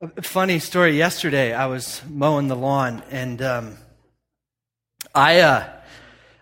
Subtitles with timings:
[0.00, 3.76] A funny story yesterday, I was mowing the lawn, and um,
[5.14, 5.68] I, uh,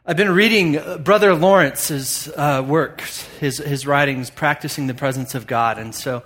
[0.05, 3.01] I've been reading Brother Lawrence's uh, work,
[3.41, 5.79] his, his writings, practicing the presence of God.
[5.79, 6.23] And so,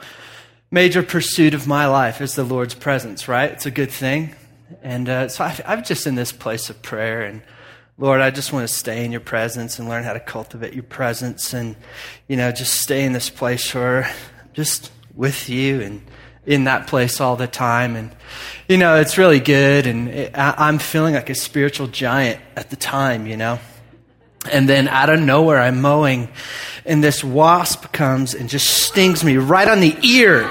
[0.68, 3.52] major pursuit of my life is the Lord's presence, right?
[3.52, 4.34] It's a good thing.
[4.82, 7.22] And uh, so I, I'm just in this place of prayer.
[7.22, 7.42] And
[7.96, 10.82] Lord, I just want to stay in your presence and learn how to cultivate your
[10.82, 11.76] presence and,
[12.26, 14.12] you know, just stay in this place where
[14.52, 16.02] just with you and
[16.46, 17.96] in that place all the time.
[17.96, 18.10] And,
[18.68, 19.86] you know, it's really good.
[19.86, 23.58] And it, I, am feeling like a spiritual giant at the time, you know.
[24.50, 26.28] And then out of nowhere, I'm mowing,
[26.84, 30.42] and this wasp comes and just stings me right on the ear.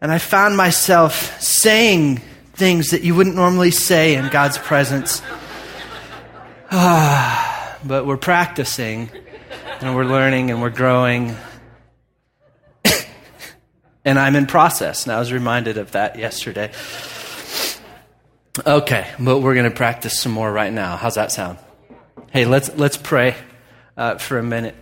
[0.00, 2.22] And I found myself saying
[2.54, 5.20] things that you wouldn't normally say in God's presence.
[6.70, 9.10] but we're practicing,
[9.82, 11.36] and we're learning, and we're growing
[14.04, 15.04] and I'm in process.
[15.04, 16.72] And I was reminded of that yesterday.
[18.66, 20.96] Okay, but we're going to practice some more right now.
[20.96, 21.58] How's that sound?
[22.30, 23.36] Hey, let's, let's pray
[23.96, 24.74] uh, for a minute.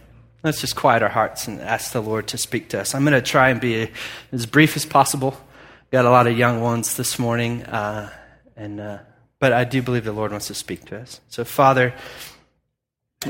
[0.42, 2.94] Let's just quiet our hearts and ask the Lord to speak to us.
[2.94, 3.90] I'm going to try and be
[4.32, 5.36] as brief as possible.
[5.90, 8.12] Got a lot of young ones this morning, uh,
[8.56, 8.98] and uh,
[9.38, 11.20] but I do believe the Lord wants to speak to us.
[11.28, 11.94] So, Father,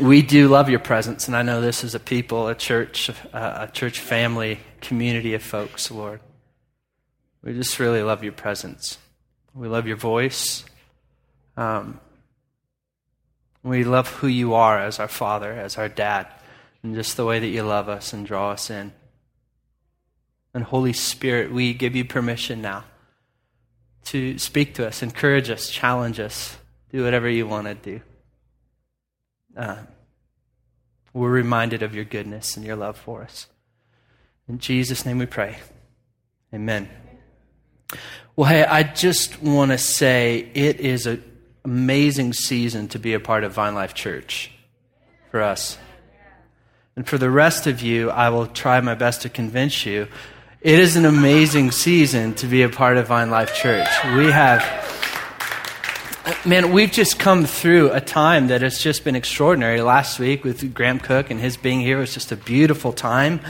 [0.01, 3.69] we do love your presence, and I know this is a people, a church, uh,
[3.69, 6.21] a church family, community of folks, Lord.
[7.43, 8.99] We just really love your presence.
[9.55, 10.65] We love your voice.
[11.57, 12.01] Um,
[13.63, 16.27] we love who you are as our Father, as our Dad,
[16.83, 18.93] and just the way that you love us and draw us in.
[20.55, 22.85] And Holy Spirit, we give you permission now
[24.07, 26.57] to speak to us, encourage us, challenge us,
[26.91, 28.01] do whatever you want to do
[29.59, 29.79] uh,
[31.13, 33.49] we're reminded of your goodness and your love for us.
[34.49, 35.59] In Jesus' name we pray.
[36.55, 36.89] Amen.
[38.35, 41.23] Well, hey, I just want to say it is an
[41.65, 44.51] amazing season to be a part of Vine Life Church
[45.31, 45.77] for us.
[46.97, 50.09] And for the rest of you, I will try my best to convince you
[50.61, 53.89] it is an amazing season to be a part of Vine Life Church.
[54.17, 54.63] We have
[56.45, 59.81] man, we've just come through a time that has just been extraordinary.
[59.81, 63.41] Last week with Graham Cooke and his being here was just a beautiful time.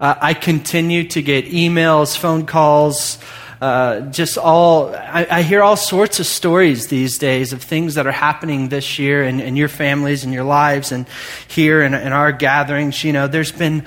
[0.00, 3.18] Uh, I continue to get emails, phone calls,
[3.60, 8.06] uh, just all, I, I, hear all sorts of stories these days of things that
[8.06, 11.08] are happening this year in, in your families and your lives and
[11.48, 13.02] here in, in our gatherings.
[13.02, 13.84] You know, there's been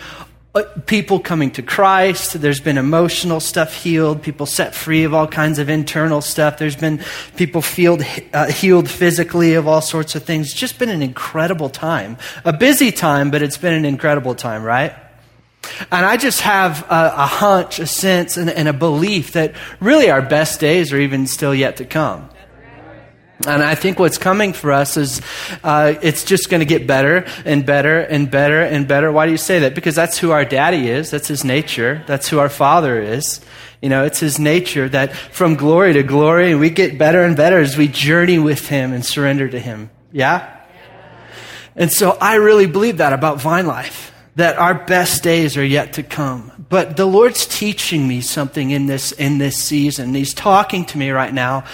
[0.53, 2.33] uh, people coming to Christ.
[2.41, 6.57] There's been emotional stuff healed, people set free of all kinds of internal stuff.
[6.57, 7.01] There's been
[7.37, 10.47] people healed, uh, healed physically of all sorts of things.
[10.47, 12.17] It's just been an incredible time.
[12.43, 14.93] A busy time, but it's been an incredible time, right?
[15.91, 20.09] And I just have a, a hunch, a sense, and, and a belief that really
[20.09, 22.29] our best days are even still yet to come.
[23.47, 25.21] And I think what's coming for us is
[25.63, 29.11] uh, it's just going to get better and better and better and better.
[29.11, 29.73] Why do you say that?
[29.73, 31.09] Because that's who our daddy is.
[31.09, 32.03] That's his nature.
[32.05, 33.41] That's who our father is.
[33.81, 37.59] You know, it's his nature that from glory to glory, we get better and better
[37.59, 39.89] as we journey with him and surrender to him.
[40.11, 40.59] Yeah?
[41.75, 45.93] And so I really believe that about Vine Life that our best days are yet
[45.93, 46.51] to come.
[46.69, 50.13] But the Lord's teaching me something in this, in this season.
[50.13, 51.65] He's talking to me right now,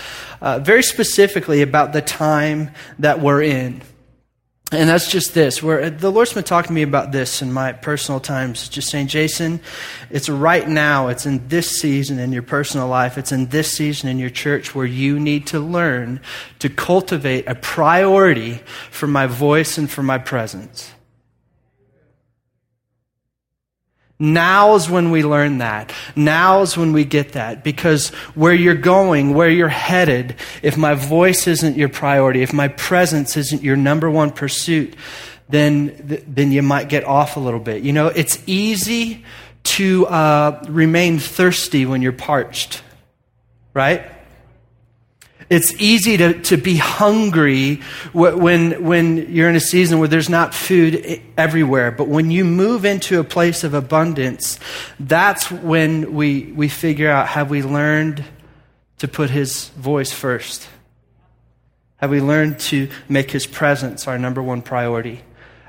[0.41, 3.81] uh, very specifically about the time that we're in.
[4.69, 5.63] And that's just this.
[5.63, 9.07] Where the Lord's been talking to me about this in my personal times, just saying,
[9.07, 9.61] Jason,
[10.09, 14.09] it's right now, it's in this season in your personal life, it's in this season
[14.09, 16.19] in your church where you need to learn
[16.59, 18.59] to cultivate a priority
[18.91, 20.91] for my voice and for my presence.
[24.19, 25.93] Now's when we learn that.
[26.15, 27.63] Now's when we get that.
[27.63, 32.67] Because where you're going, where you're headed, if my voice isn't your priority, if my
[32.67, 34.95] presence isn't your number one pursuit,
[35.49, 37.83] then, then you might get off a little bit.
[37.83, 39.23] You know, it's easy
[39.63, 42.81] to uh, remain thirsty when you're parched,
[43.73, 44.11] right?
[45.49, 47.75] It's easy to, to be hungry
[48.11, 51.91] when, when you're in a season where there's not food everywhere.
[51.91, 54.59] But when you move into a place of abundance,
[54.99, 58.25] that's when we, we figure out have we learned
[58.97, 60.67] to put his voice first?
[61.97, 65.21] Have we learned to make his presence our number one priority?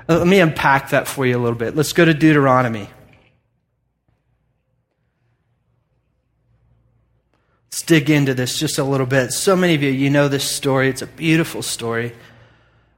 [0.09, 1.75] Uh, let me unpack that for you a little bit.
[1.75, 2.89] Let's go to Deuteronomy.
[7.69, 9.31] Let's dig into this just a little bit.
[9.31, 10.89] So many of you, you know this story.
[10.89, 12.15] It's a beautiful story.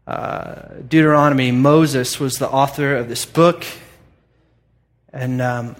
[0.07, 3.65] Uh, Deuteronomy, Moses was the author of this book.
[5.11, 5.75] And um,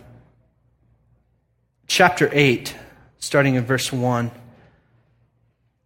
[1.87, 2.75] chapter 8,
[3.19, 4.29] starting in verse 1.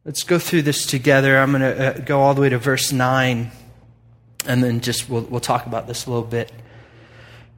[0.04, 1.38] Let's go through this together.
[1.38, 3.52] I'm going to uh, go all the way to verse 9,
[4.48, 6.52] and then just we'll, we'll talk about this a little bit.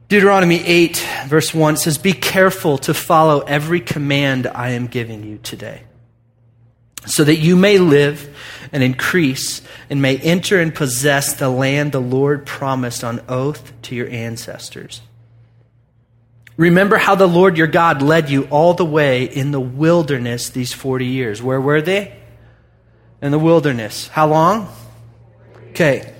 [0.08, 5.36] Deuteronomy 8, verse 1 says, Be careful to follow every command I am giving you
[5.36, 5.82] today,
[7.04, 8.34] so that you may live
[8.72, 9.60] and increase
[9.90, 15.02] and may enter and possess the land the Lord promised on oath to your ancestors.
[16.56, 20.72] Remember how the Lord your God led you all the way in the wilderness these
[20.72, 21.42] 40 years.
[21.42, 22.16] Where were they?
[23.20, 24.08] In the wilderness.
[24.08, 24.68] How long?
[25.70, 26.14] Okay.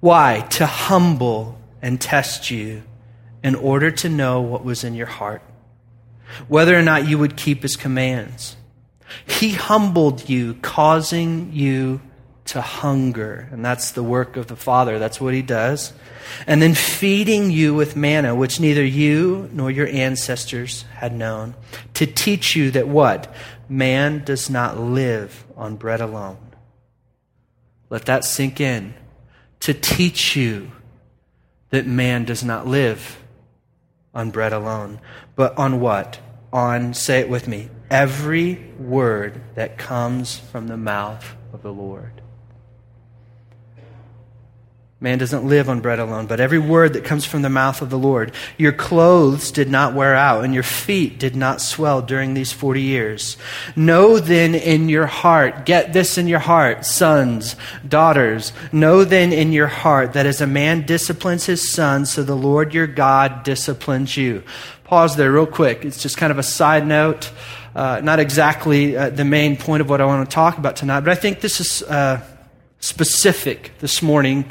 [0.00, 0.46] Why?
[0.50, 2.82] To humble and test you
[3.42, 5.42] in order to know what was in your heart,
[6.48, 8.56] whether or not you would keep his commands.
[9.26, 12.00] He humbled you, causing you
[12.46, 13.50] to hunger.
[13.52, 14.98] And that's the work of the Father.
[14.98, 15.92] That's what he does.
[16.46, 21.54] And then feeding you with manna, which neither you nor your ancestors had known,
[21.92, 23.32] to teach you that what?
[23.68, 26.38] Man does not live on bread alone.
[27.90, 28.94] Let that sink in.
[29.60, 30.70] To teach you
[31.74, 33.20] that man does not live
[34.14, 35.00] on bread alone,
[35.34, 36.20] but on what?
[36.52, 42.22] On, say it with me, every word that comes from the mouth of the Lord.
[45.00, 47.90] Man doesn't live on bread alone, but every word that comes from the mouth of
[47.90, 48.32] the Lord.
[48.56, 52.80] Your clothes did not wear out, and your feet did not swell during these 40
[52.80, 53.36] years.
[53.74, 57.56] Know then in your heart, get this in your heart, sons,
[57.86, 62.36] daughters, know then in your heart that as a man disciplines his son, so the
[62.36, 64.44] Lord your God disciplines you.
[64.84, 65.84] Pause there real quick.
[65.84, 67.30] It's just kind of a side note.
[67.74, 71.00] Uh, not exactly uh, the main point of what I want to talk about tonight,
[71.00, 72.24] but I think this is uh,
[72.78, 74.50] specific this morning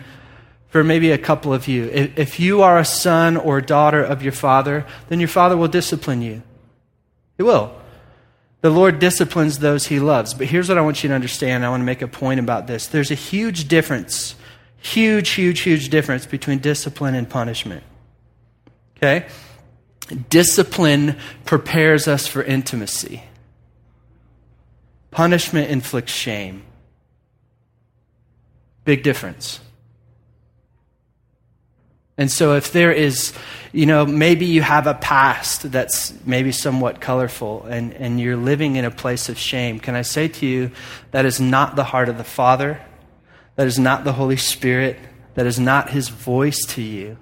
[0.73, 1.87] for maybe a couple of you.
[1.93, 6.23] If you are a son or daughter of your father, then your father will discipline
[6.23, 6.41] you.
[7.37, 7.79] He will.
[8.61, 10.33] The Lord disciplines those he loves.
[10.33, 11.63] But here's what I want you to understand.
[11.63, 12.87] I want to make a point about this.
[12.87, 14.33] There's a huge difference,
[14.79, 17.83] huge, huge, huge difference between discipline and punishment.
[18.97, 19.27] Okay?
[20.31, 23.21] Discipline prepares us for intimacy,
[25.11, 26.63] punishment inflicts shame.
[28.85, 29.59] Big difference.
[32.17, 33.33] And so, if there is,
[33.71, 38.75] you know, maybe you have a past that's maybe somewhat colorful and, and you're living
[38.75, 40.71] in a place of shame, can I say to you
[41.09, 42.79] that is not the heart of the Father?
[43.55, 44.99] That is not the Holy Spirit?
[45.33, 47.17] That is not His voice to you.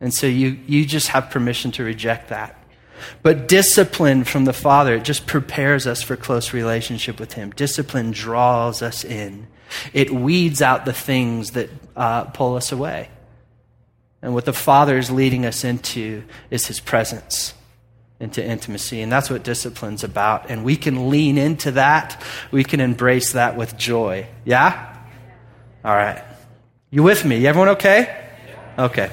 [0.00, 2.58] And so, you, you just have permission to reject that.
[3.22, 7.50] But discipline from the Father, it just prepares us for close relationship with Him.
[7.50, 9.46] Discipline draws us in,
[9.92, 13.10] it weeds out the things that uh, pull us away.
[14.26, 17.54] And what the Father is leading us into is His presence,
[18.18, 19.00] into intimacy.
[19.00, 20.50] And that's what discipline's about.
[20.50, 22.20] And we can lean into that.
[22.50, 24.26] We can embrace that with joy.
[24.44, 24.96] Yeah?
[25.84, 26.24] All right.
[26.90, 27.46] You with me?
[27.46, 28.28] Everyone okay?
[28.76, 29.12] Okay.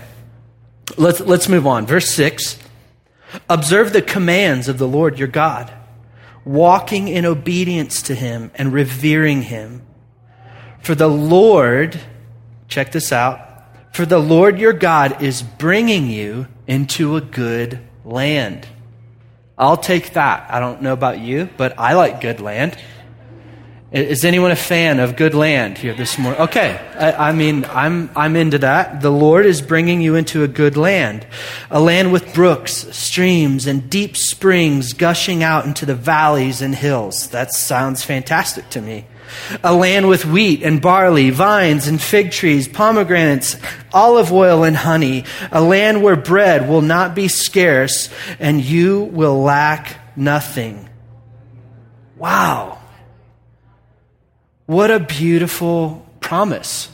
[0.98, 1.86] Let's, let's move on.
[1.86, 2.58] Verse 6
[3.48, 5.72] Observe the commands of the Lord your God,
[6.44, 9.84] walking in obedience to Him and revering Him.
[10.82, 12.00] For the Lord,
[12.68, 13.53] check this out,
[13.94, 18.68] for the Lord your God is bringing you into a good land.
[19.56, 20.50] I'll take that.
[20.50, 22.76] I don't know about you, but I like good land.
[23.92, 26.42] Is anyone a fan of good land here this morning?
[26.42, 26.82] Okay.
[26.96, 29.02] I, I, mean, I'm, I'm into that.
[29.02, 31.28] The Lord is bringing you into a good land,
[31.70, 37.30] a land with brooks, streams, and deep springs gushing out into the valleys and hills.
[37.30, 39.06] That sounds fantastic to me
[39.64, 43.58] a land with wheat and barley, vines and fig trees, pomegranates,
[43.92, 49.42] olive oil and honey, a land where bread will not be scarce and you will
[49.42, 50.90] lack nothing.
[52.18, 52.80] Wow.
[54.66, 56.90] What a beautiful promise.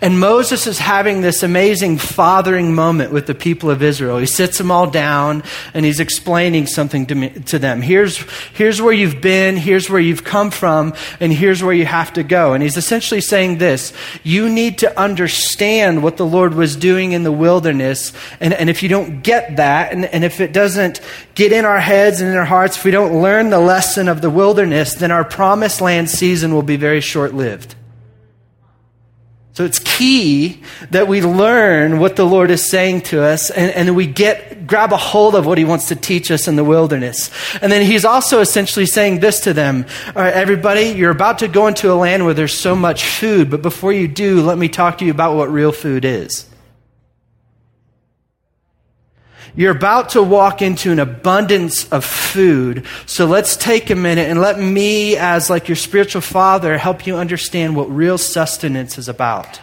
[0.00, 4.18] And Moses is having this amazing fathering moment with the people of Israel.
[4.18, 5.42] He sits them all down
[5.74, 7.82] and he's explaining something to, me, to them.
[7.82, 8.18] Here's,
[8.52, 12.22] here's where you've been, here's where you've come from, and here's where you have to
[12.22, 12.54] go.
[12.54, 13.92] And he's essentially saying this
[14.22, 18.12] You need to understand what the Lord was doing in the wilderness.
[18.40, 21.00] And, and if you don't get that, and, and if it doesn't
[21.34, 24.20] get in our heads and in our hearts, if we don't learn the lesson of
[24.20, 27.74] the wilderness, then our promised land season will be very short lived.
[29.56, 30.60] So it's key
[30.90, 34.92] that we learn what the Lord is saying to us and, and we get, grab
[34.92, 37.30] a hold of what he wants to teach us in the wilderness.
[37.62, 39.86] And then he's also essentially saying this to them.
[40.08, 43.50] All right, everybody, you're about to go into a land where there's so much food,
[43.50, 46.44] but before you do, let me talk to you about what real food is.
[49.56, 52.84] You're about to walk into an abundance of food.
[53.06, 57.16] So let's take a minute and let me, as like your spiritual father, help you
[57.16, 59.60] understand what real sustenance is about.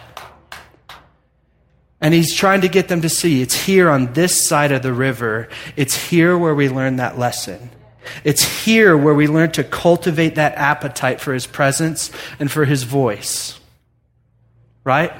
[2.00, 4.92] And he's trying to get them to see it's here on this side of the
[4.92, 5.48] river.
[5.76, 7.70] It's here where we learn that lesson.
[8.24, 12.82] It's here where we learn to cultivate that appetite for his presence and for his
[12.82, 13.58] voice.
[14.82, 15.12] Right?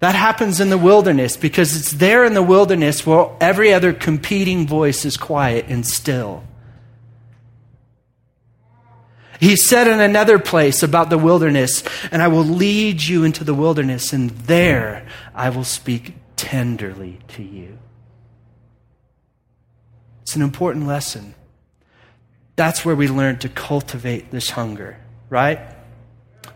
[0.00, 4.66] That happens in the wilderness because it's there in the wilderness where every other competing
[4.66, 6.44] voice is quiet and still.
[9.40, 13.54] He said in another place about the wilderness, and I will lead you into the
[13.54, 17.78] wilderness, and there I will speak tenderly to you.
[20.22, 21.34] It's an important lesson.
[22.56, 24.98] That's where we learn to cultivate this hunger,
[25.28, 25.75] right?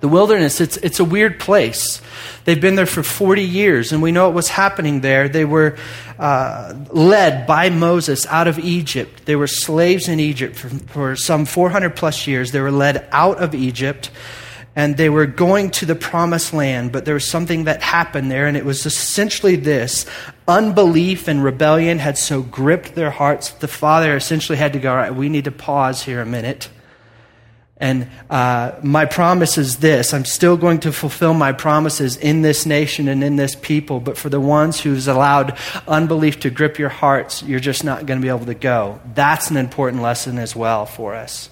[0.00, 2.00] The wilderness, it's, it's a weird place.
[2.46, 5.28] They've been there for 40 years, and we know what was happening there.
[5.28, 5.76] They were
[6.18, 9.26] uh, led by Moses out of Egypt.
[9.26, 12.50] They were slaves in Egypt for, for some 400 plus years.
[12.50, 14.10] They were led out of Egypt,
[14.74, 18.46] and they were going to the promised land, but there was something that happened there,
[18.46, 20.06] and it was essentially this
[20.48, 24.96] unbelief and rebellion had so gripped their hearts, the father essentially had to go, All
[24.96, 26.70] right, we need to pause here a minute
[27.80, 32.66] and uh, my promise is this I'm still going to fulfill my promises in this
[32.66, 35.56] nation and in this people, but for the ones who's allowed
[35.88, 39.00] unbelief to grip your hearts, you're just not going to be able to go.
[39.14, 41.48] That's an important lesson as well for us.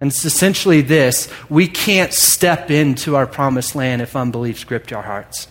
[0.00, 5.02] And it's essentially this we can't step into our promised land if unbelief's gripped our
[5.02, 5.46] hearts.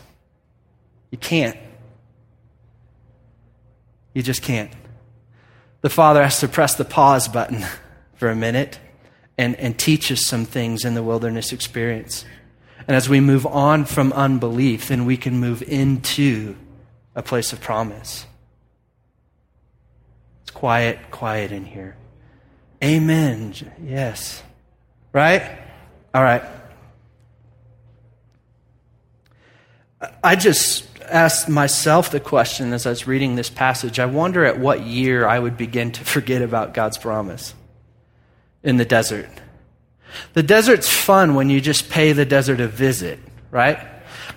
[1.12, 1.58] You can't.
[4.16, 4.72] You just can't.
[5.82, 7.64] The Father has to press the pause button
[8.16, 8.80] for a minute
[9.38, 12.26] and, and teach us some things in the wilderness experience.
[12.88, 16.56] And as we move on from unbelief, then we can move into
[17.16, 18.26] a place of promise.
[20.44, 21.96] It's quiet, quiet in here.
[22.84, 23.54] Amen.
[23.84, 24.44] Yes.
[25.12, 25.42] Right?
[26.14, 26.44] All right.
[30.24, 34.00] I just asked myself the question as I was reading this passage.
[34.00, 37.54] I wonder at what year I would begin to forget about God's promise
[38.66, 39.30] in the desert.
[40.34, 43.20] The desert's fun when you just pay the desert a visit,
[43.52, 43.80] right?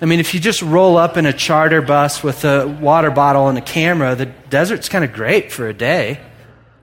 [0.00, 3.48] I mean, if you just roll up in a charter bus with a water bottle
[3.48, 6.20] and a camera, the desert's kind of great for a day.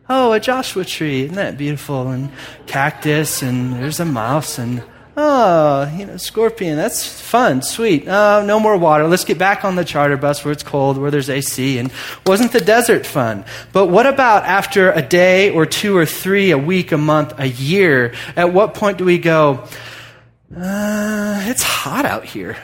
[0.09, 2.09] Oh, a Joshua tree, isn't that beautiful?
[2.09, 2.31] And
[2.67, 4.83] cactus, and there's a mouse, and
[5.17, 8.05] Oh, you know, scorpion, that's fun, sweet.
[8.05, 9.07] Oh, no more water.
[9.07, 11.77] Let's get back on the charter bus where it's cold, where there's AC.
[11.77, 11.89] And
[12.25, 13.45] wasn't the desert fun?
[13.71, 17.47] But what about after a day or two or three, a week, a month, a
[17.47, 18.13] year?
[18.35, 19.63] At what point do we go,
[20.53, 22.57] uh, it's hot out here?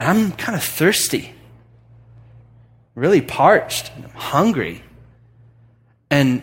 [0.00, 1.34] I'm kind of thirsty,
[2.94, 4.82] really parched, I'm hungry.
[6.10, 6.42] And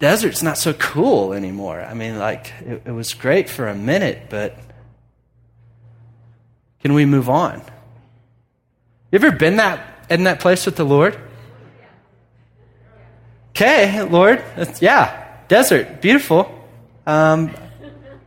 [0.00, 1.80] desert's not so cool anymore.
[1.80, 4.58] I mean, like, it, it was great for a minute, but
[6.80, 7.62] can we move on?
[9.12, 11.16] You ever been that in that place with the Lord?
[13.50, 14.42] Okay, Lord,
[14.80, 16.50] yeah, desert, beautiful.
[17.06, 17.54] Um,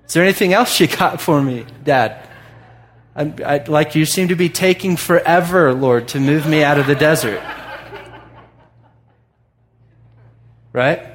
[0.06, 2.30] is there anything else you got for me, Dad?
[3.15, 6.86] I, I, like you seem to be taking forever, Lord, to move me out of
[6.86, 7.42] the desert.
[10.72, 11.12] Right?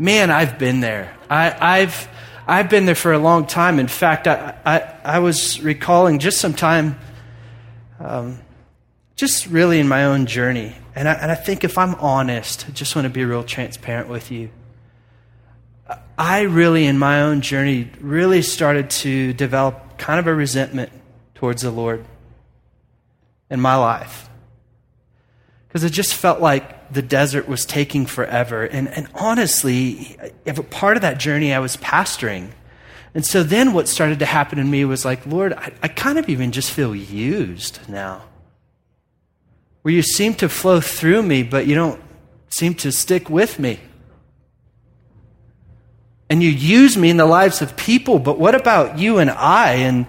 [0.00, 1.14] Man, I've been there.
[1.28, 2.08] I, have
[2.46, 3.78] I've been there for a long time.
[3.78, 6.98] In fact, I, I, I was recalling just some time,
[8.00, 8.40] um,
[9.14, 10.74] just really in my own journey.
[10.94, 14.08] And I, and I think if I'm honest, I just want to be real transparent
[14.08, 14.50] with you.
[16.18, 20.92] I really, in my own journey, really started to develop kind of a resentment
[21.34, 22.04] towards the Lord
[23.50, 24.30] in my life.
[25.68, 28.64] Because it just felt like the desert was taking forever.
[28.64, 32.50] And, and honestly, if a part of that journey, I was pastoring.
[33.14, 36.18] And so then what started to happen in me was like, Lord, I, I kind
[36.18, 38.22] of even just feel used now.
[39.82, 42.00] Where you seem to flow through me, but you don't
[42.48, 43.80] seem to stick with me.
[46.28, 49.72] And you use me in the lives of people, but what about you and I
[49.72, 50.06] and,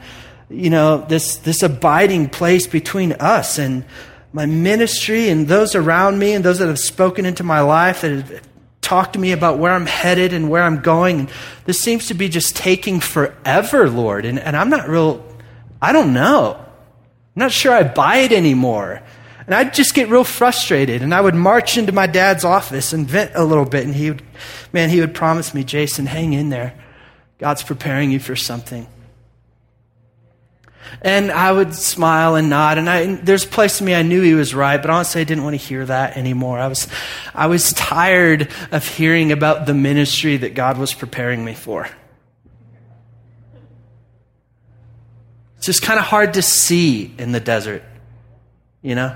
[0.49, 3.85] you know, this, this abiding place between us and
[4.33, 8.11] my ministry and those around me and those that have spoken into my life that
[8.11, 8.47] have
[8.81, 11.29] talked to me about where I'm headed and where I'm going.
[11.65, 14.25] This seems to be just taking forever, Lord.
[14.25, 15.25] And, and I'm not real,
[15.81, 16.55] I don't know.
[16.55, 19.01] I'm not sure I buy it anymore.
[19.45, 21.01] And I'd just get real frustrated.
[21.01, 23.85] And I would march into my dad's office and vent a little bit.
[23.85, 24.23] And he would,
[24.71, 26.73] man, he would promise me, Jason, hang in there.
[27.37, 28.87] God's preparing you for something.
[31.01, 32.77] And I would smile and nod.
[32.77, 35.23] And, and there's a place in me I knew he was right, but honestly, I
[35.23, 36.59] didn't want to hear that anymore.
[36.59, 36.87] I was,
[37.33, 41.89] I was tired of hearing about the ministry that God was preparing me for.
[45.57, 47.83] It's just kind of hard to see in the desert,
[48.81, 49.15] you know?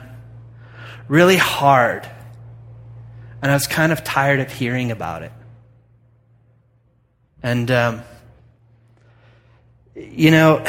[1.08, 2.08] Really hard.
[3.42, 5.32] And I was kind of tired of hearing about it.
[7.44, 8.02] And, um,
[9.96, 10.66] you know,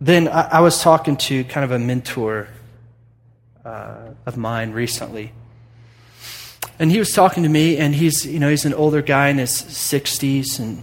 [0.00, 2.48] then I, I, was talking to kind of a mentor
[3.64, 5.32] uh, of mine recently.
[6.78, 9.36] And he was talking to me, and he's, you know, he's an older guy in
[9.36, 10.82] his 60s, and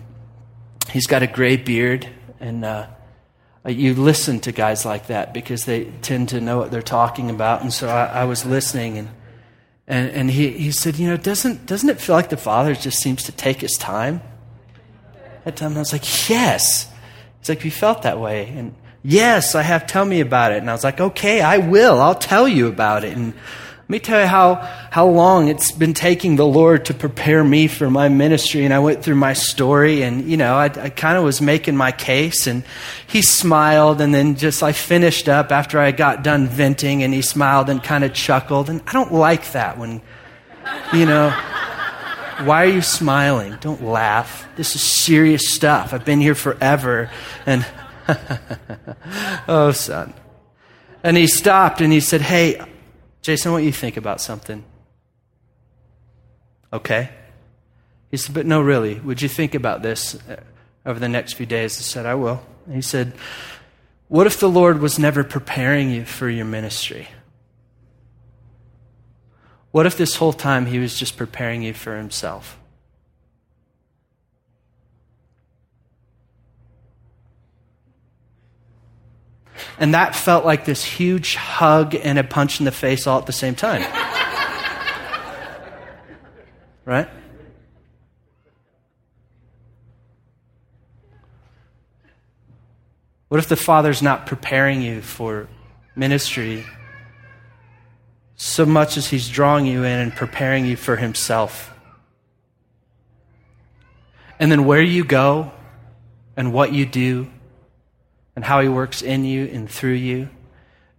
[0.91, 2.07] he's got a gray beard.
[2.39, 2.88] And uh,
[3.65, 7.63] you listen to guys like that because they tend to know what they're talking about.
[7.63, 9.09] And so I, I was listening, and,
[9.88, 13.00] and, and he, he said, You know, doesn't, doesn't it feel like the Father just
[13.00, 14.21] seems to take his time?
[15.43, 16.91] At time, I was like, Yes.
[17.39, 18.50] He's like, We felt that way.
[18.50, 19.88] And Yes, I have.
[19.88, 20.58] Tell me about it.
[20.58, 22.01] And I was like, okay, I will.
[22.01, 23.16] I'll tell you about it.
[23.16, 23.34] And
[23.88, 24.56] let me tell you how,
[24.92, 28.66] how long it's been taking the Lord to prepare me for my ministry.
[28.66, 31.77] And I went through my story and, you know, I, I kind of was making
[31.77, 32.66] my case and
[33.08, 37.22] he smiled and then just I finished up after I got done venting and he
[37.22, 38.70] smiled and kind of chuckled.
[38.70, 40.01] And I don't like that when,
[40.92, 41.30] you know,
[42.44, 43.56] why are you smiling?
[43.62, 44.46] Don't laugh.
[44.58, 45.94] This is serious stuff.
[45.94, 47.10] I've been here forever
[47.46, 47.66] and
[49.47, 50.13] oh, son.
[51.03, 52.61] And he stopped and he said, Hey,
[53.21, 54.63] Jason, what do you think about something?
[56.71, 57.09] Okay.
[58.11, 60.41] He said, But no, really, would you think about this uh,
[60.85, 61.77] over the next few days?
[61.77, 62.41] I said, I will.
[62.72, 63.13] He said,
[64.07, 67.07] What if the Lord was never preparing you for your ministry?
[69.72, 72.56] What if this whole time he was just preparing you for himself?
[79.79, 83.27] And that felt like this huge hug and a punch in the face all at
[83.27, 83.81] the same time.
[86.85, 87.07] right?
[93.27, 95.48] What if the Father's not preparing you for
[95.96, 96.66] ministry
[98.35, 101.72] so much as He's drawing you in and preparing you for Himself?
[104.40, 105.51] And then where you go
[106.35, 107.29] and what you do
[108.37, 110.29] and how He works in you and through you,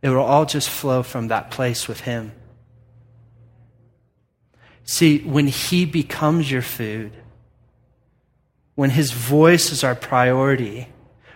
[0.03, 2.33] it will all just flow from that place with Him.
[4.83, 7.13] See, when He becomes your food,
[8.75, 10.89] when His voice is our priority,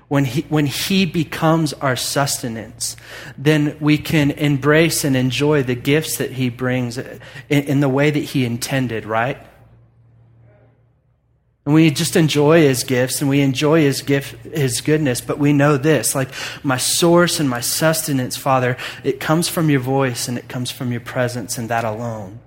[0.09, 2.97] when he, when he becomes our sustenance,
[3.39, 8.11] then we can embrace and enjoy the gifts that He brings in, in the way
[8.11, 9.39] that He intended, right?
[11.65, 15.53] And we just enjoy his gifts and we enjoy his gift, his goodness, but we
[15.53, 16.29] know this, like
[16.65, 20.91] my source and my sustenance, Father, it comes from your voice and it comes from
[20.91, 22.41] your presence and that alone.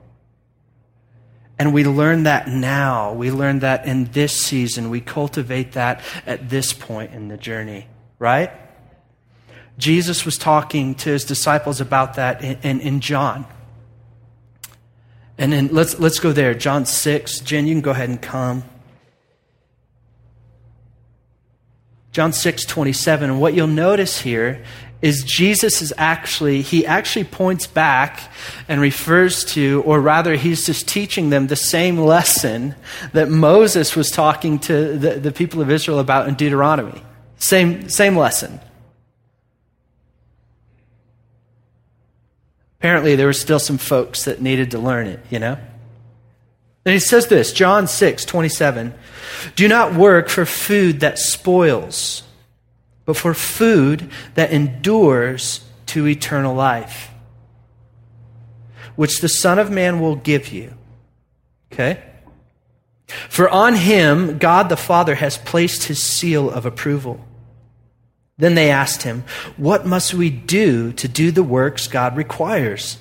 [1.57, 3.13] And we learn that now.
[3.13, 4.89] We learn that in this season.
[4.89, 7.87] We cultivate that at this point in the journey,
[8.19, 8.51] right?
[9.77, 13.45] Jesus was talking to his disciples about that in, in, in John.
[15.37, 16.53] And then let's, let's go there.
[16.53, 17.39] John 6.
[17.39, 18.65] Jen, you can go ahead and come.
[22.15, 23.29] John 6, 27.
[23.29, 24.63] And what you'll notice here
[25.01, 28.31] is Jesus is actually, he actually points back
[28.69, 32.73] and refers to, or rather, he's just teaching them the same lesson
[33.11, 37.03] that Moses was talking to the, the people of Israel about in Deuteronomy.
[37.37, 38.61] Same, same lesson.
[42.79, 45.57] Apparently, there were still some folks that needed to learn it, you know?
[46.85, 48.93] And he says this, John 6, 27.
[49.55, 52.23] Do not work for food that spoils,
[53.05, 57.09] but for food that endures to eternal life,
[58.95, 60.73] which the Son of Man will give you.
[61.71, 62.01] Okay?
[63.29, 67.25] For on him, God the Father has placed his seal of approval.
[68.37, 69.23] Then they asked him,
[69.57, 72.97] What must we do to do the works God requires?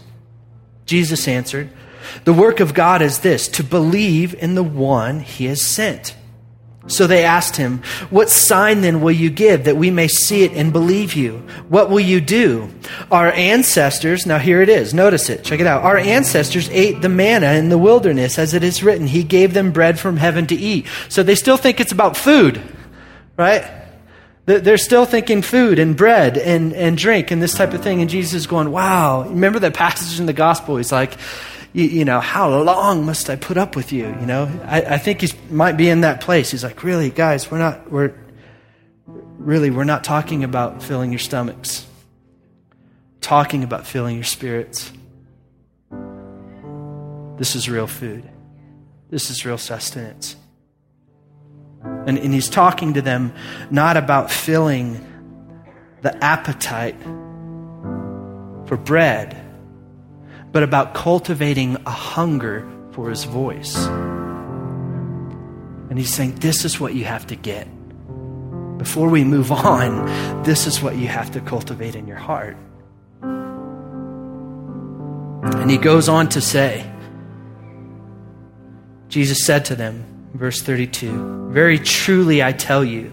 [0.87, 1.71] Jesus answered,
[2.25, 6.15] The work of God is this, to believe in the one he has sent.
[6.87, 10.53] So they asked him, What sign then will you give that we may see it
[10.53, 11.43] and believe you?
[11.69, 12.69] What will you do?
[13.11, 15.83] Our ancestors, now here it is, notice it, check it out.
[15.83, 19.73] Our ancestors ate the manna in the wilderness, as it is written, He gave them
[19.73, 20.87] bread from heaven to eat.
[21.09, 22.61] So they still think it's about food,
[23.39, 23.65] right?
[24.47, 28.03] They're still thinking food and bread and, and drink and this type of thing.
[28.03, 29.23] And Jesus is going, Wow.
[29.23, 30.77] Remember that passage in the gospel?
[30.77, 31.17] He's like,
[31.75, 34.07] you, you, know, how long must I put up with you?
[34.07, 36.53] You know, I, I think he might be in that place.
[36.53, 38.15] He's like, really, guys, we're not, we're,
[39.07, 41.85] really, we're not talking about filling your stomachs,
[43.21, 44.93] talking about filling your spirits.
[47.39, 48.31] This is real food.
[49.11, 50.37] This is real sustenance.
[51.83, 53.35] And, and he's talking to them
[53.73, 55.05] not about filling
[56.03, 57.03] the appetite
[58.67, 59.44] for bread
[60.55, 63.77] but about cultivating a hunger for his voice.
[65.91, 67.67] And he's saying, This is what you have to get.
[68.79, 72.57] Before we move on, this is what you have to cultivate in your heart.
[75.43, 76.89] And he goes on to say,
[79.09, 83.13] Jesus said to them, verse 32, Very truly I tell you,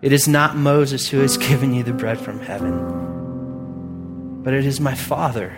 [0.00, 4.80] it is not Moses who has given you the bread from heaven, but it is
[4.80, 5.54] my Father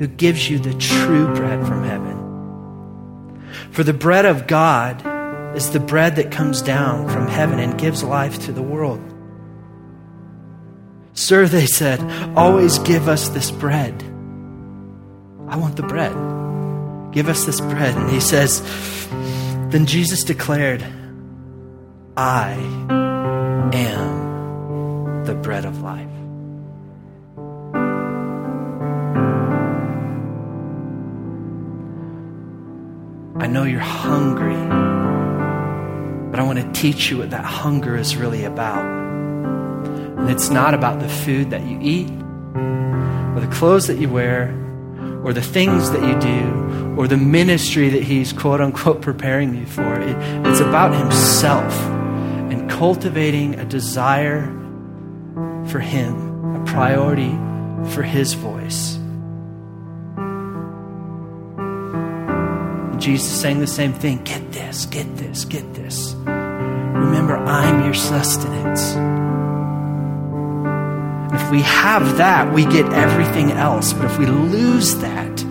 [0.00, 3.50] who gives you the true bread from heaven.
[3.70, 4.96] For the bread of God
[5.54, 9.02] is the bread that comes down from heaven and gives life to the world.
[11.12, 12.00] Sir, they said,
[12.34, 14.02] always give us this bread.
[15.46, 16.14] I want the bread.
[17.12, 17.94] Give us this bread.
[17.94, 18.62] And he says,
[19.68, 20.82] Then Jesus declared,
[22.16, 22.52] I
[23.74, 26.19] am the bread of life.
[33.40, 34.52] I know you're hungry,
[36.30, 38.84] but I want to teach you what that hunger is really about.
[38.84, 44.54] And it's not about the food that you eat, or the clothes that you wear,
[45.24, 49.64] or the things that you do, or the ministry that He's quote unquote preparing you
[49.64, 49.98] for.
[49.98, 50.14] It,
[50.46, 51.72] it's about Himself
[52.52, 54.44] and cultivating a desire
[55.66, 57.30] for Him, a priority
[57.94, 58.99] for His voice.
[63.00, 66.12] Jesus saying the same thing get this, get this, get this.
[66.14, 68.94] Remember, I'm your sustenance.
[71.32, 73.94] if we have that, we get everything else.
[73.94, 75.44] But if we lose that,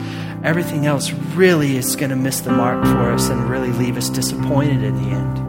[0.44, 4.10] everything else really is going to miss the mark for us and really leave us
[4.10, 5.40] disappointed in the end.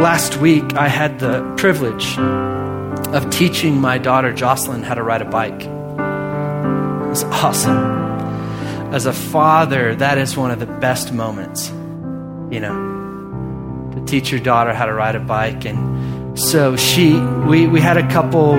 [0.00, 2.18] Last week, I had the privilege
[3.14, 5.75] of teaching my daughter Jocelyn how to ride a bike
[7.36, 7.76] awesome.
[8.94, 11.68] As a father, that is one of the best moments,
[12.50, 15.66] you know, to teach your daughter how to ride a bike.
[15.66, 18.54] And so she, we, we had a couple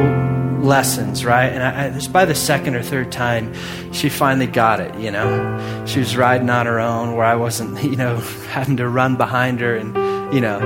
[0.61, 1.47] lessons, right?
[1.47, 3.51] And I, just by the second or third time,
[3.93, 5.83] she finally got it, you know.
[5.87, 8.17] She was riding on her own where I wasn't, you know,
[8.49, 9.95] having to run behind her and,
[10.33, 10.59] you know,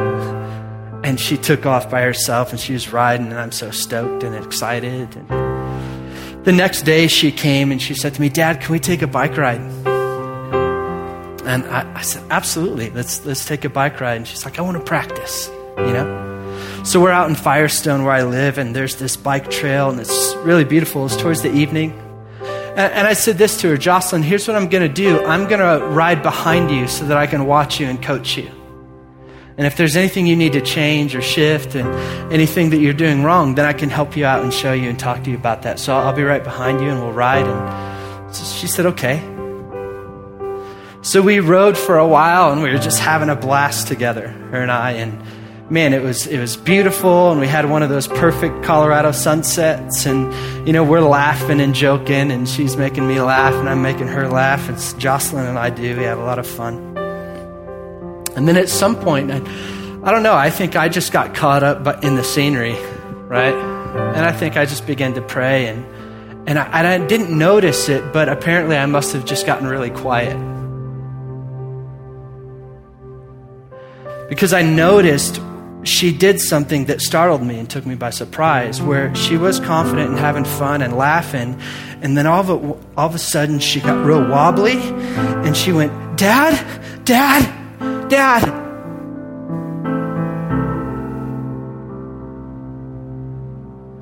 [1.03, 4.35] and she took off by herself and she was riding and I'm so stoked and
[4.35, 5.15] excited.
[5.15, 5.50] And,
[6.43, 9.07] the next day she came and she said to me, Dad, can we take a
[9.07, 9.61] bike ride?
[11.45, 14.17] And I, I, said, Absolutely, let's, let's take a bike ride.
[14.17, 16.29] And she's like, I want to practice, you know?
[16.83, 20.35] So we're out in Firestone where I live, and there's this bike trail, and it's
[20.37, 21.05] really beautiful.
[21.05, 21.91] It's towards the evening.
[22.41, 25.47] And, and I said this to her Jocelyn, here's what I'm going to do I'm
[25.47, 28.49] going to ride behind you so that I can watch you and coach you.
[29.61, 31.87] And if there's anything you need to change or shift and
[32.33, 34.97] anything that you're doing wrong, then I can help you out and show you and
[34.97, 35.77] talk to you about that.
[35.77, 37.45] So I'll be right behind you and we'll ride.
[37.45, 39.19] And so she said, okay.
[41.03, 44.63] So we rode for a while and we were just having a blast together, her
[44.63, 44.93] and I.
[44.93, 45.21] And
[45.69, 47.29] man, it was, it was beautiful.
[47.29, 50.07] And we had one of those perfect Colorado sunsets.
[50.07, 50.33] And,
[50.65, 54.27] you know, we're laughing and joking and she's making me laugh and I'm making her
[54.27, 54.71] laugh.
[54.71, 55.95] It's Jocelyn and I do.
[55.95, 56.90] We have a lot of fun.
[58.35, 59.37] And then at some point, I,
[60.03, 62.75] I don't know, I think I just got caught up in the scenery,
[63.27, 63.53] right?
[63.53, 65.85] And I think I just began to pray, and,
[66.47, 69.89] and, I, and I didn't notice it, but apparently I must have just gotten really
[69.89, 70.37] quiet.
[74.29, 75.41] Because I noticed
[75.83, 80.09] she did something that startled me and took me by surprise, where she was confident
[80.09, 81.59] and having fun and laughing.
[82.01, 82.53] And then all of, a,
[82.97, 87.60] all of a sudden, she got real wobbly and she went, Dad, Dad,
[88.11, 88.43] Dad.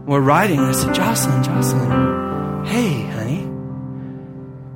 [0.07, 3.43] We're riding, I said, Jocelyn, Jocelyn, hey, honey,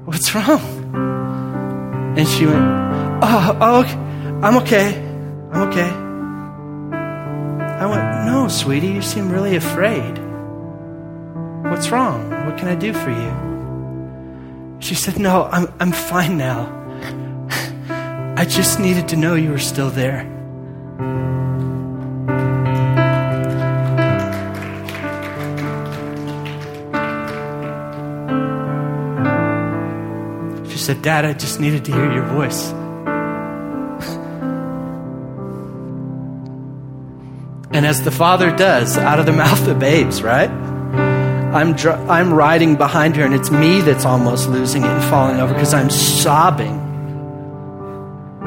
[0.06, 0.62] what's wrong?
[2.16, 2.64] And she went,
[3.24, 3.84] uh, Oh, oh
[4.44, 5.02] I'm okay.
[5.52, 5.90] I'm okay.
[7.82, 10.20] I went, No, sweetie, you seem really afraid.
[11.72, 12.30] What's wrong?
[12.46, 14.78] What can I do for you?
[14.80, 16.83] She said, No, I'm, I'm fine now.
[18.36, 20.24] I just needed to know you were still there.
[30.70, 32.72] She said, Dad, I just needed to hear your voice.
[37.72, 40.50] And as the Father does, out of the mouth of babes, right?
[40.50, 45.40] I'm, dr- I'm riding behind her, and it's me that's almost losing it and falling
[45.40, 46.93] over because I'm sobbing.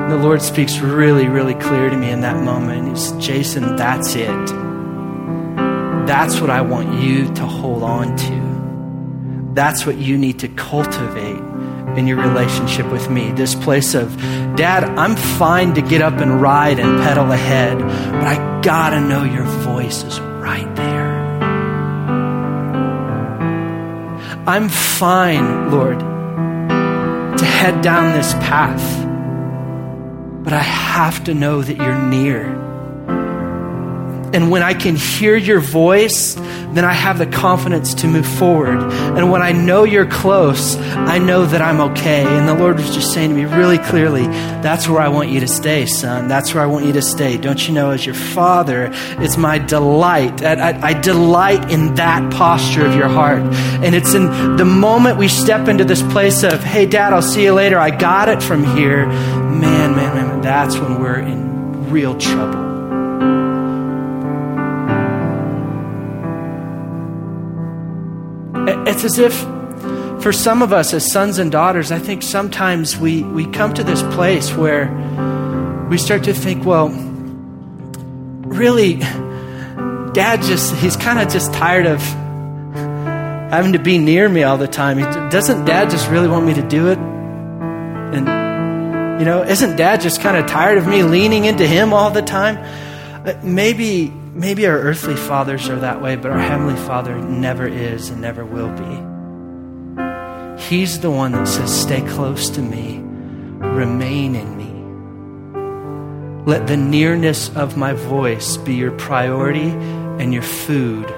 [0.08, 2.88] The Lord speaks really, really clear to me in that moment.
[2.88, 4.46] He's, Jason, that's it.
[6.06, 9.52] That's what I want you to hold on to.
[9.54, 11.42] That's what you need to cultivate
[11.98, 13.32] in your relationship with me.
[13.32, 14.16] This place of,
[14.56, 19.24] Dad, I'm fine to get up and ride and pedal ahead, but I gotta know
[19.24, 21.16] your voice is right there.
[24.46, 29.05] I'm fine, Lord, to head down this path,
[30.46, 32.65] but I have to know that you're near.
[34.36, 38.80] And when I can hear your voice, then I have the confidence to move forward.
[39.16, 42.22] And when I know you're close, I know that I'm okay.
[42.22, 45.40] And the Lord was just saying to me really clearly, that's where I want you
[45.40, 46.28] to stay, son.
[46.28, 47.38] That's where I want you to stay.
[47.38, 50.42] Don't you know, as your father, it's my delight.
[50.42, 53.40] I, I, I delight in that posture of your heart.
[53.40, 57.44] And it's in the moment we step into this place of, hey, dad, I'll see
[57.44, 57.78] you later.
[57.78, 59.06] I got it from here.
[59.06, 62.65] Man, man, man, that's when we're in real trouble.
[68.96, 69.38] It's as if
[70.22, 73.84] for some of us as sons and daughters, I think sometimes we, we come to
[73.84, 74.86] this place where
[75.90, 76.88] we start to think, well,
[78.48, 78.94] really,
[80.14, 82.00] dad just, he's kind of just tired of
[83.50, 84.98] having to be near me all the time.
[85.28, 86.96] Doesn't dad just really want me to do it?
[86.96, 92.08] And, you know, isn't dad just kind of tired of me leaning into him all
[92.08, 92.56] the time?
[93.26, 98.10] Uh, maybe maybe our earthly fathers are that way, but our heavenly father never is
[98.10, 99.16] and never will be.
[100.62, 104.66] He's the one that says, Stay close to me, remain in me.
[106.44, 111.10] Let the nearness of my voice be your priority and your food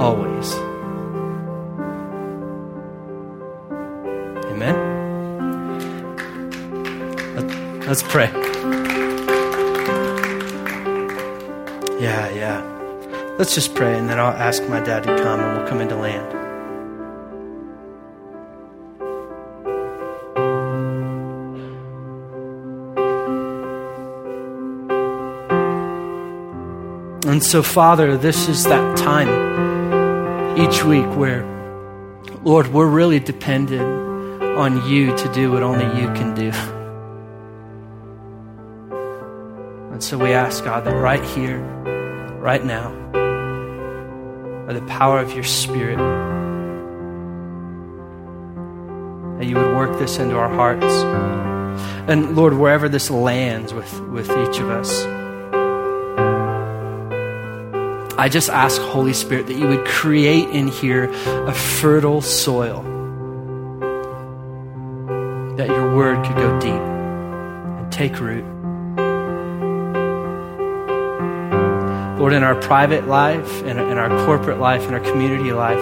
[0.00, 0.54] always.
[4.50, 4.94] Amen?
[7.86, 8.55] Let's pray.
[12.00, 13.36] Yeah, yeah.
[13.38, 15.96] Let's just pray, and then I'll ask my dad to come, and we'll come into
[15.96, 16.32] land.
[27.26, 29.28] And so, Father, this is that time
[30.58, 31.44] each week where,
[32.42, 36.52] Lord, we're really dependent on you to do what only you can do.
[39.96, 41.58] And so we ask, God, that right here,
[42.38, 42.90] right now,
[44.66, 45.96] by the power of your Spirit,
[49.38, 50.84] that you would work this into our hearts.
[52.10, 55.02] And Lord, wherever this lands with, with each of us,
[58.18, 62.82] I just ask, Holy Spirit, that you would create in here a fertile soil,
[65.56, 68.55] that your word could go deep and take root.
[72.18, 75.78] Lord, in our private life, in, in our corporate life, in our community life,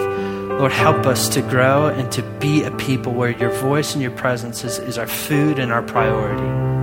[0.59, 4.11] Lord, help us to grow and to be a people where your voice and your
[4.11, 6.75] presence is, is our food and our priority.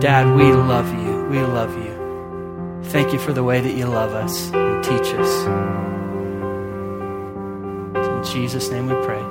[0.00, 1.24] Dad, we love you.
[1.30, 2.80] We love you.
[2.90, 5.46] Thank you for the way that you love us and teach us.
[8.06, 9.29] In Jesus' name we pray.